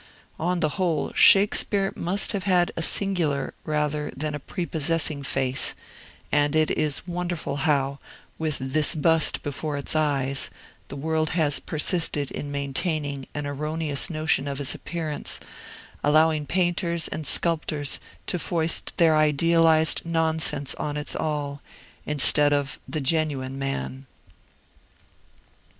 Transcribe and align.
On 0.39 0.61
the 0.61 0.81
whole, 0.81 1.11
Shakespeare 1.13 1.93
must 1.95 2.31
have 2.31 2.45
had 2.45 2.71
a 2.75 2.81
singular 2.81 3.53
rather 3.63 4.09
than 4.17 4.33
a 4.33 4.39
prepossessing 4.39 5.21
face; 5.21 5.75
and 6.31 6.55
it 6.55 6.71
is 6.71 7.05
wonderful 7.07 7.57
how, 7.57 7.99
with 8.39 8.57
this 8.59 8.95
bust 8.95 9.43
before 9.43 9.77
its 9.77 9.95
eyes, 9.95 10.49
the 10.87 10.95
world 10.95 11.29
has 11.37 11.59
persisted 11.59 12.31
in 12.31 12.51
maintaining 12.51 13.27
an 13.35 13.45
erroneous 13.45 14.09
notion 14.09 14.47
of 14.47 14.57
his 14.57 14.73
appearance, 14.73 15.39
allowing 16.03 16.47
painters 16.47 17.07
and 17.07 17.27
sculptors 17.27 17.99
to 18.25 18.39
foist 18.39 18.97
their 18.97 19.15
idealized 19.15 20.01
nonsense 20.03 20.73
on 20.79 20.97
its 20.97 21.15
all, 21.15 21.61
instead 22.07 22.51
of 22.51 22.79
the 22.87 23.01
genuine 23.01 23.59
man. 23.59 24.07